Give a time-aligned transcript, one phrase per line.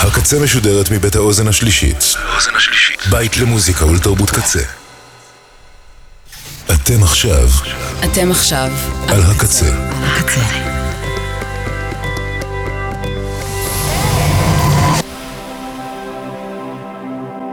[0.00, 1.96] הקצה משודרת מבית האוזן השלישית.
[2.16, 3.00] האוזן השלישית.
[3.10, 4.62] בית למוזיקה ולתרבות קצה.
[6.74, 7.48] אתם עכשיו.
[8.04, 8.70] אתם עכשיו.
[9.08, 9.88] על הקצה.
[10.02, 10.40] הקצה.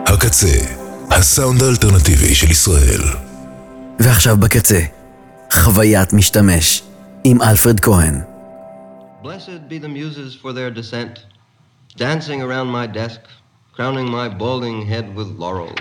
[0.06, 0.58] הקצה,
[1.12, 3.02] הסאונד האלטרנטיבי של ישראל.
[4.00, 4.80] ועכשיו בקצה,
[5.54, 6.84] חוויית משתמש,
[7.24, 8.22] עם אלפרד כהן.
[9.24, 11.35] Blessed be the muses for their descent.
[11.96, 13.22] dancing around my desk,
[13.74, 15.74] crowning my balding head with laurel.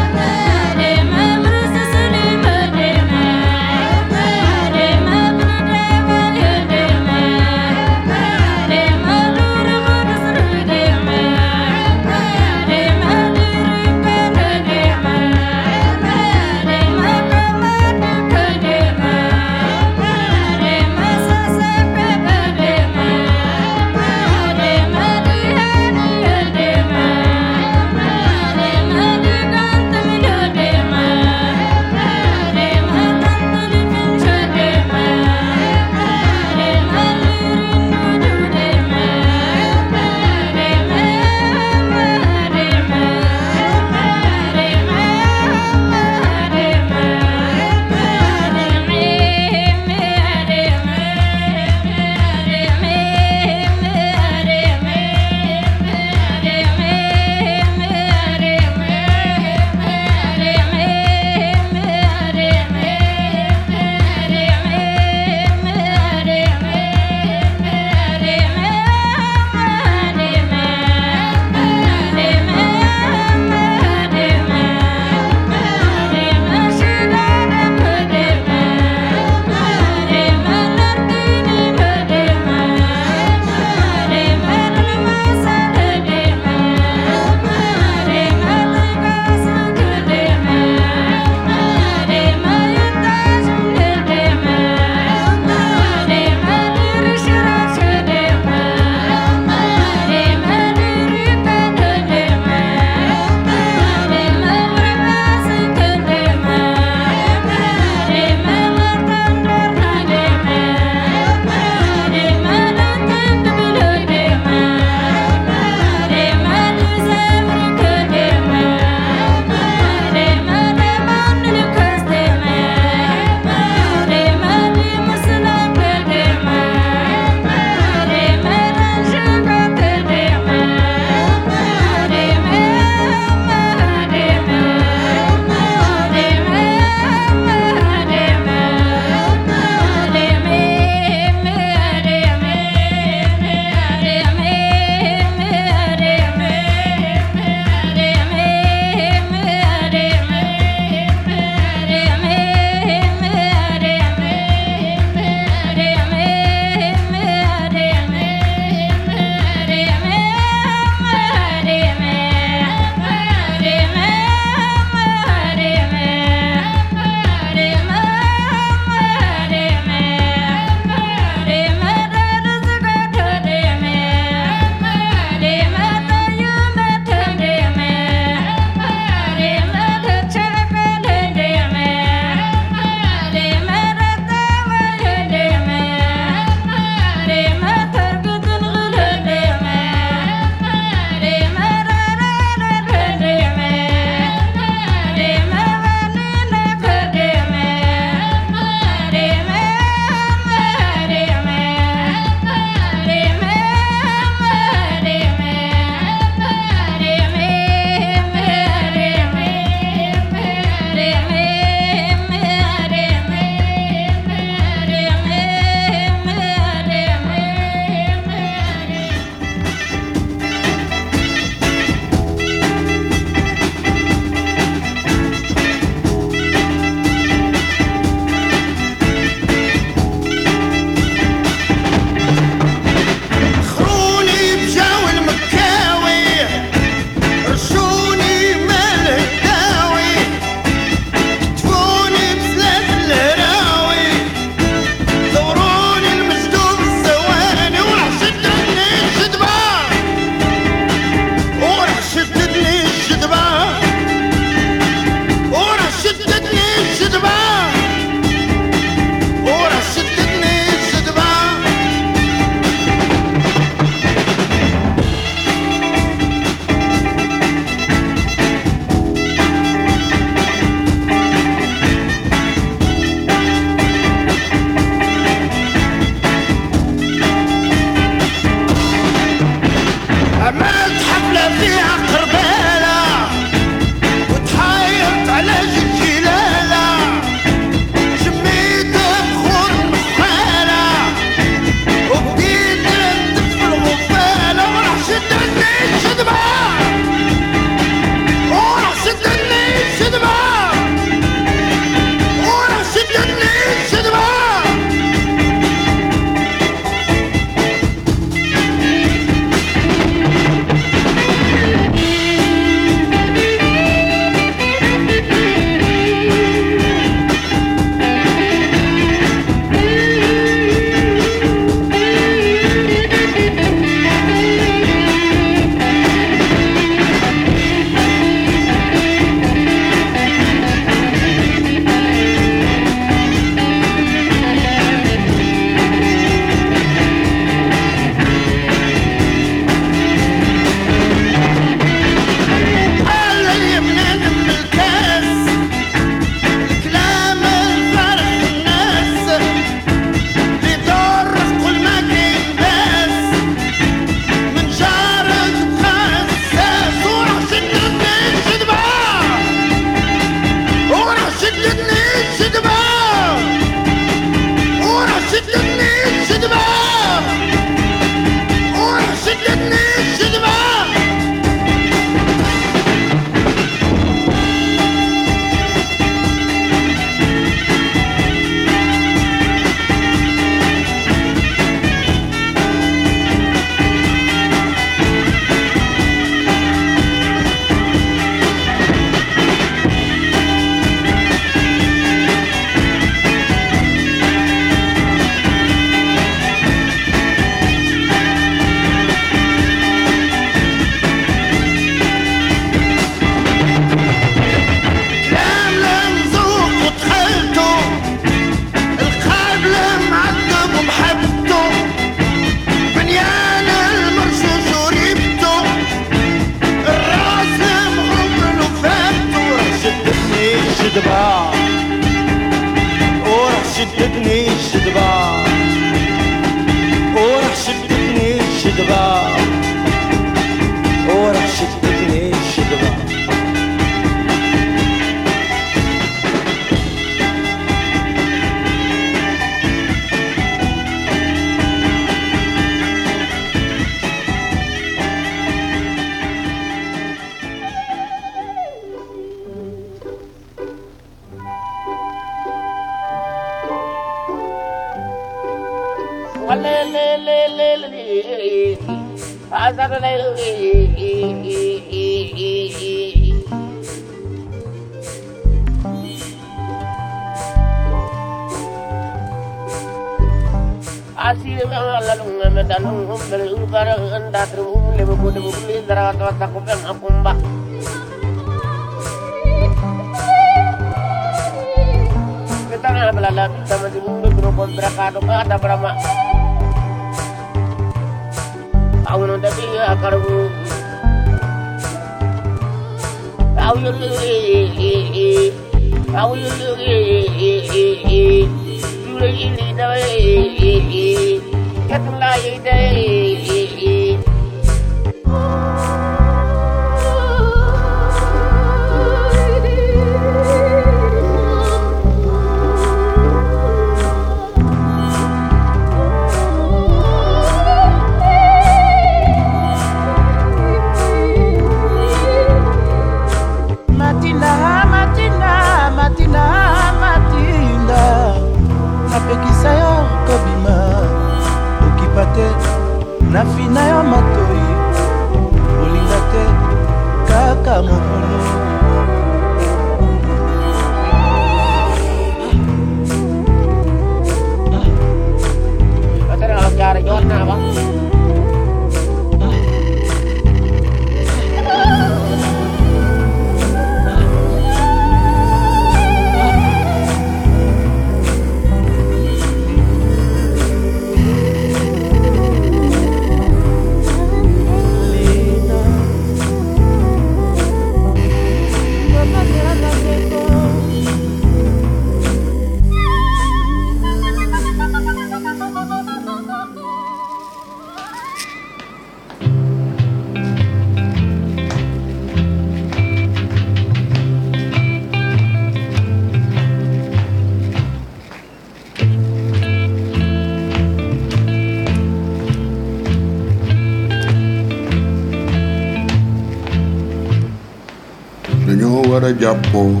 [599.28, 600.00] A jàppoo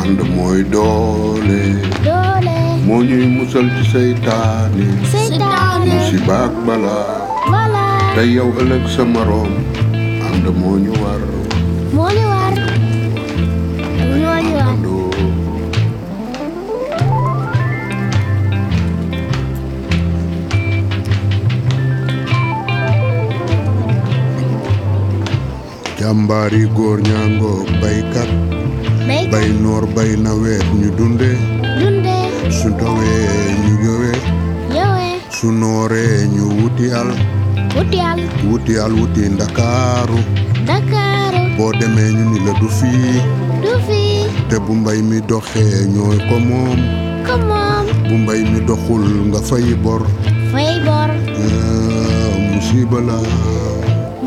[0.00, 1.60] ànd mooy doole.
[2.86, 4.86] Moo ñuy musal ci seytaane.
[5.88, 7.16] Musiba ak balaa.
[7.52, 9.52] Bala te yow ëllëg sa moroom
[10.28, 11.22] ànd moo ñu war
[26.08, 28.30] jàmbaari góor ñaangoo baykat
[29.08, 31.30] béy bay noor bay nawet ñu dunde.
[32.58, 33.28] Su dowee
[33.64, 34.12] ñu yowe.
[34.76, 37.10] Yowee su nooree ñu wuti al
[37.76, 40.18] wuti al wuti al wuti ndakaaru
[40.68, 43.20] Dakaaru boo demee ñu ni la du fii
[43.62, 44.00] du fi
[44.48, 46.80] te bu mbay mi doxee ñooy ko moom
[48.08, 50.02] bu mbay mi doxul nga fay bor
[50.52, 51.10] fay bor
[51.44, 53.16] ah, musiba la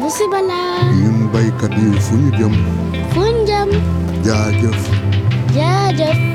[0.01, 0.61] musiba la
[1.01, 2.53] ñun baykat yi fu ñu jëm
[3.13, 3.69] fu njëm
[4.25, 4.82] jaajëf
[5.55, 6.30] jaajëf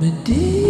[0.00, 0.69] Medea.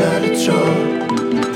[0.00, 1.49] not a all.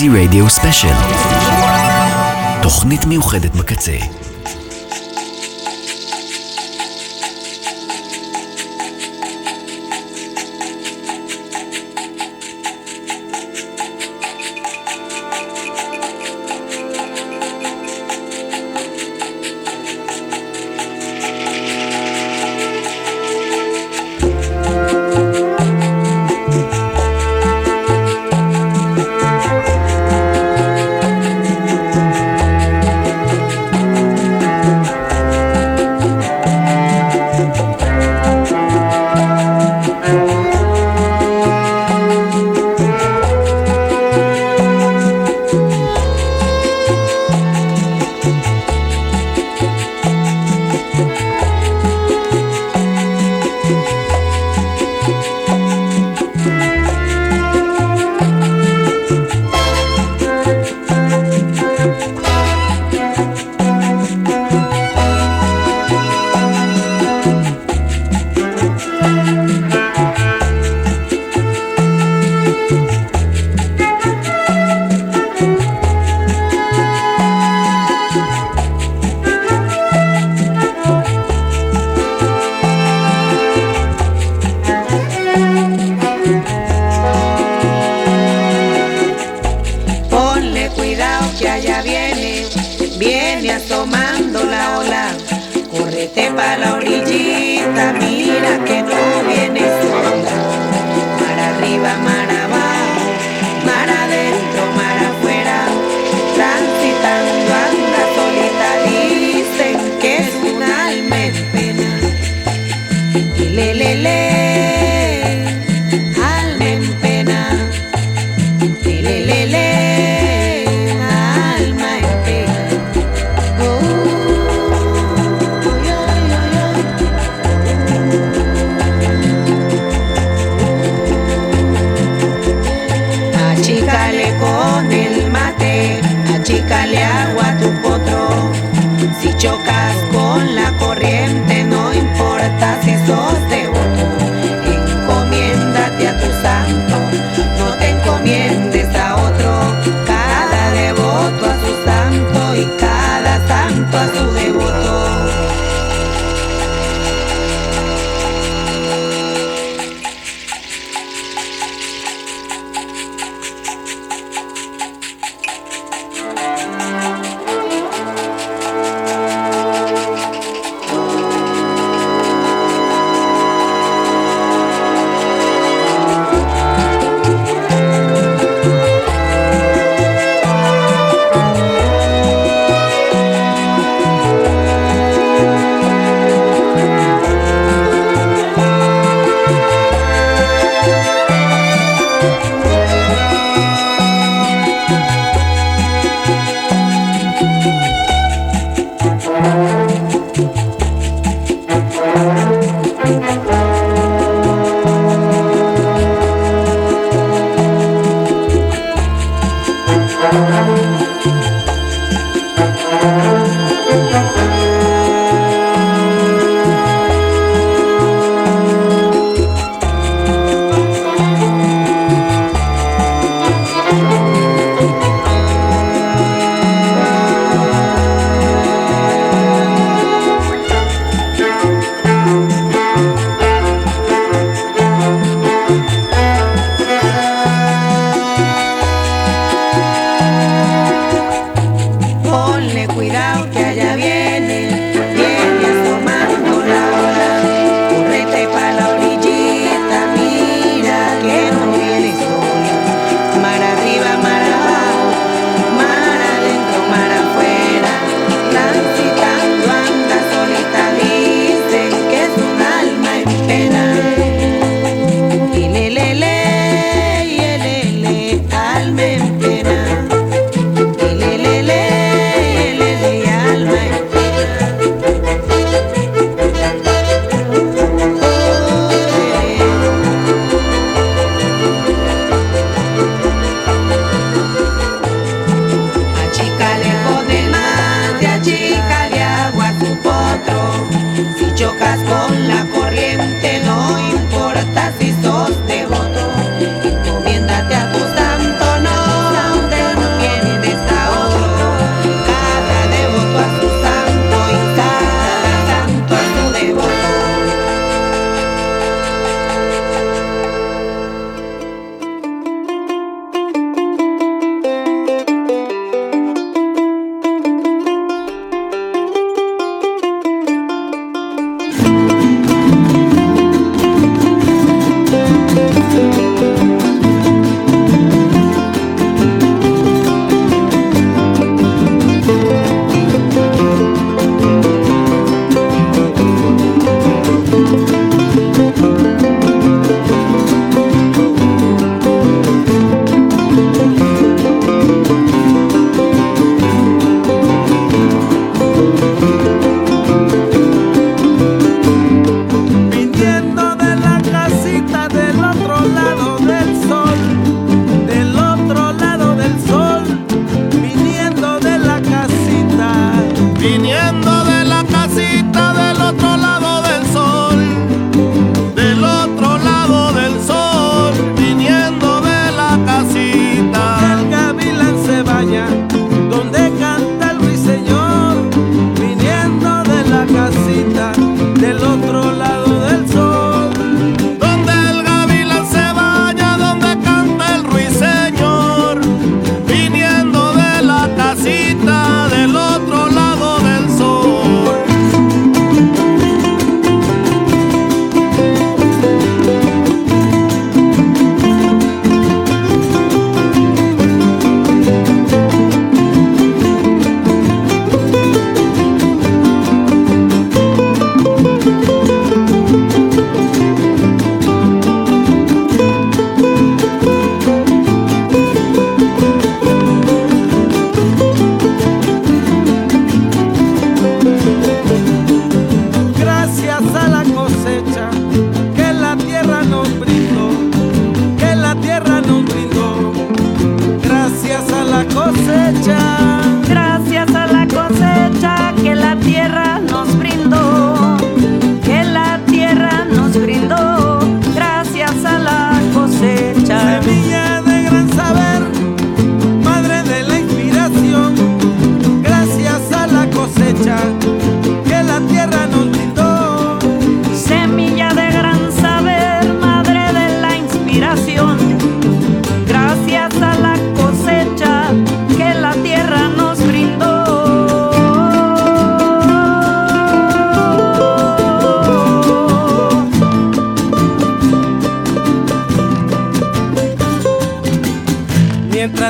[0.00, 0.94] קייזי רדיו ספיישל.
[2.62, 4.19] תוכנית מיוחדת בקצה.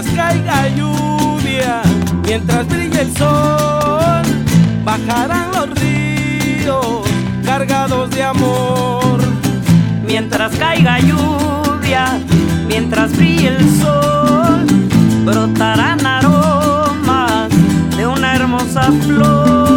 [0.00, 1.82] mientras caiga lluvia,
[2.26, 4.22] mientras brille el sol,
[4.82, 7.06] bajarán los ríos
[7.44, 9.18] cargados de amor.
[10.06, 12.18] Mientras caiga lluvia,
[12.66, 14.66] mientras brille el sol,
[15.26, 17.50] brotarán aromas
[17.96, 19.69] de una hermosa flor.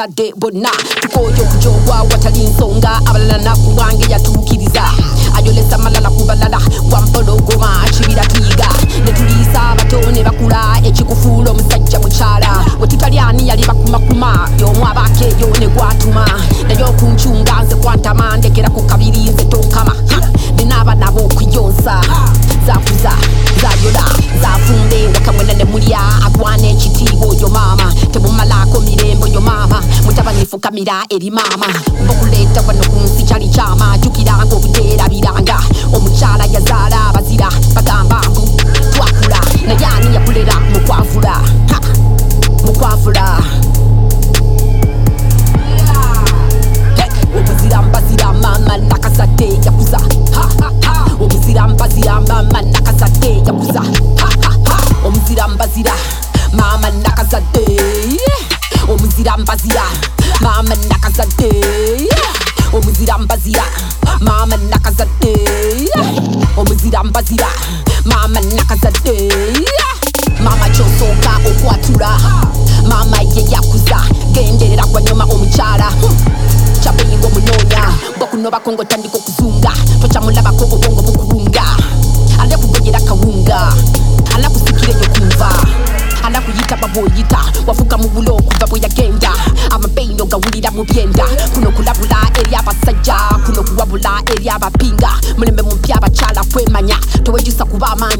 [0.00, 0.69] I did, but not.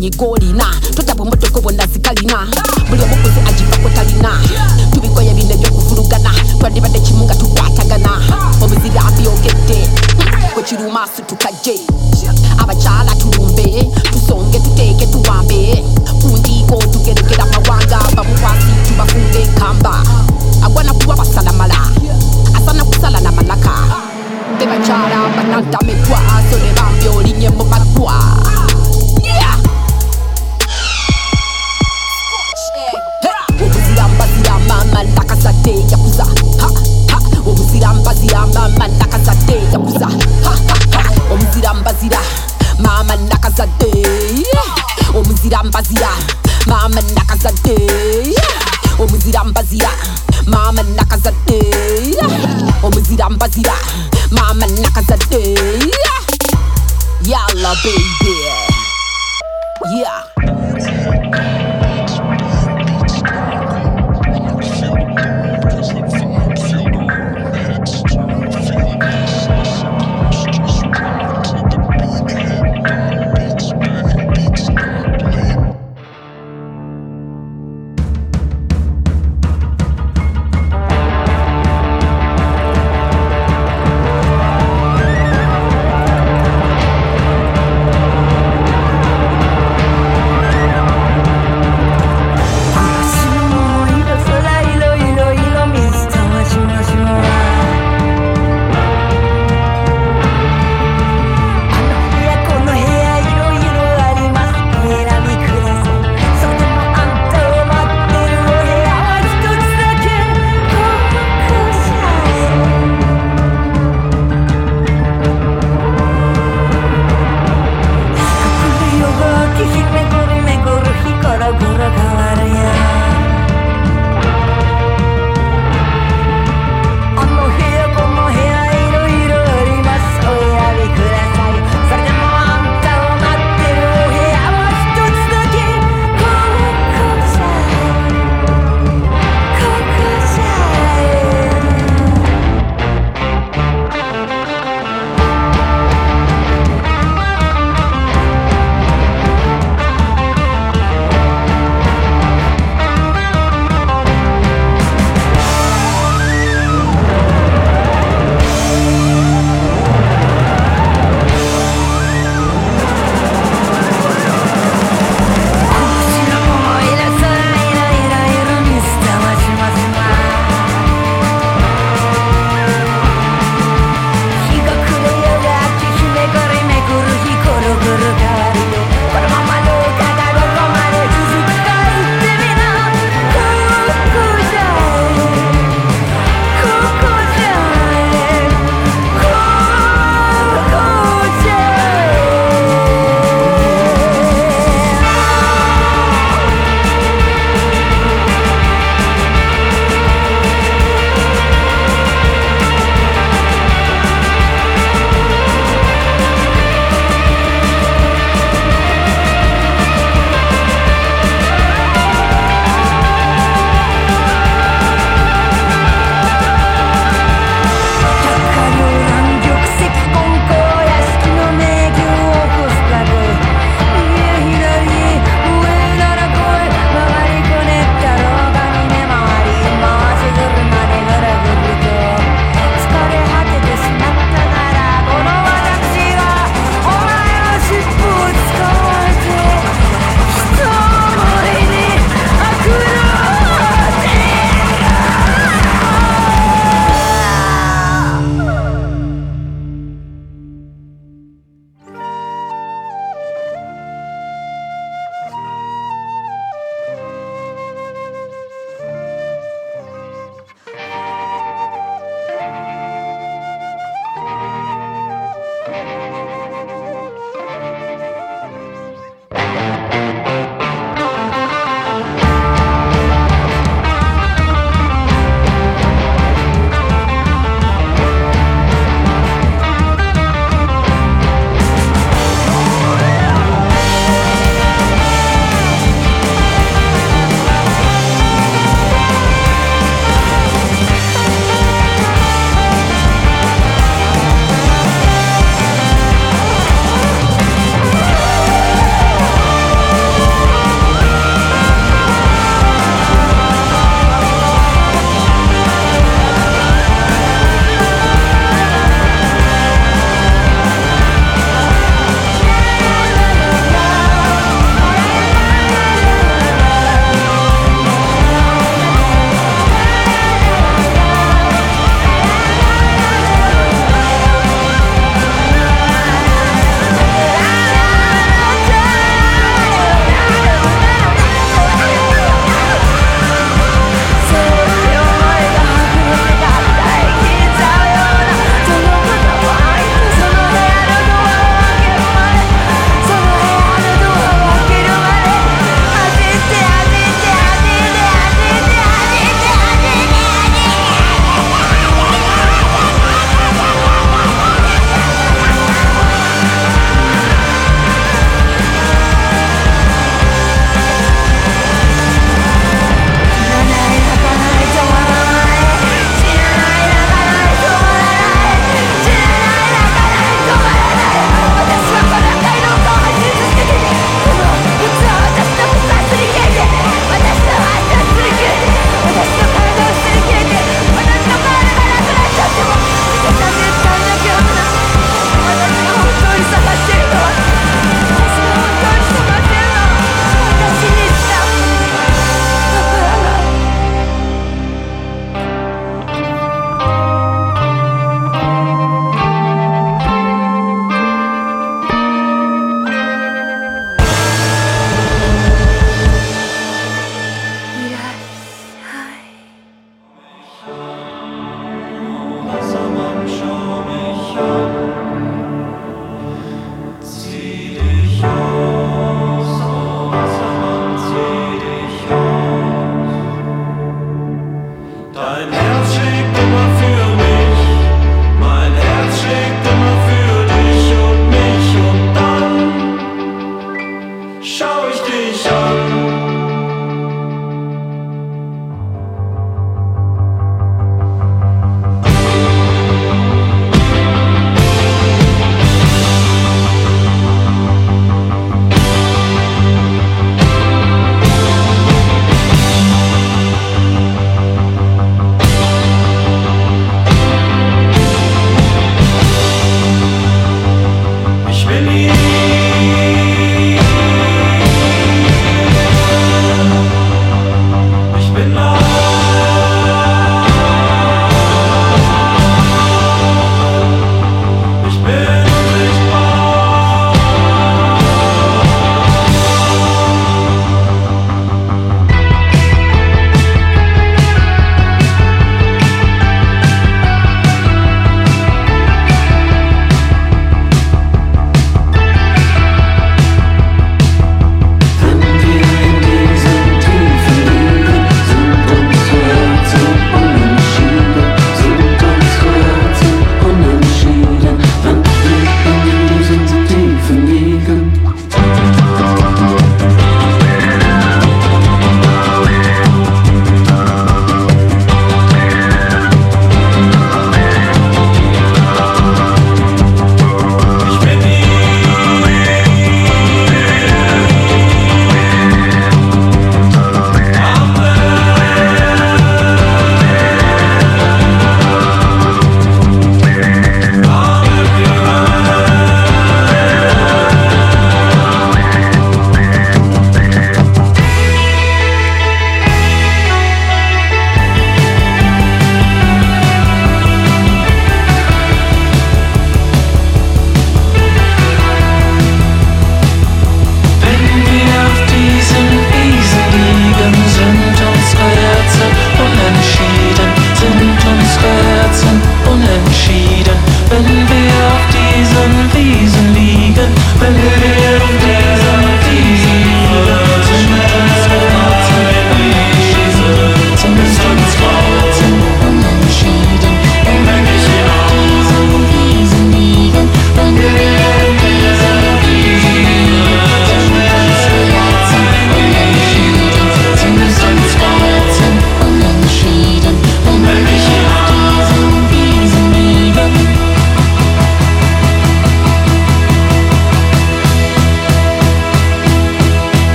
[0.00, 0.67] 你锅里那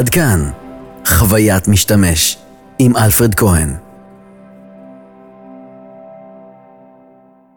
[0.00, 0.50] עד כאן,
[1.06, 2.38] חוויית משתמש,
[2.78, 3.89] עם אלפרד כהן.